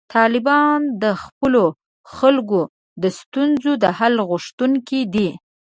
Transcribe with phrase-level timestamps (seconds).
[0.15, 1.63] طالبان د خپلو
[2.15, 2.61] خلکو
[3.01, 5.29] د ستونزو د حل غوښتونکي دي.